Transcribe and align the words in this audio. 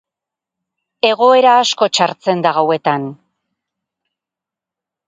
Egoera 1.09 1.51
asko 1.65 1.89
txartzen 1.99 2.43
da 2.47 2.55
gauetan. 2.59 3.07